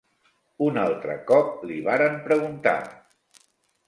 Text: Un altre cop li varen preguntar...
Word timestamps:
Un 0.67 0.77
altre 0.83 1.17
cop 1.31 1.51
li 1.71 1.77
varen 1.87 2.15
preguntar... 2.29 2.77